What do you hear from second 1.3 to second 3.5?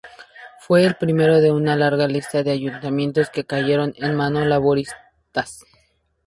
de una larga lista de ayuntamientos que